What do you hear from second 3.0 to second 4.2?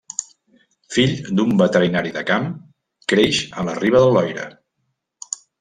creix a la riba del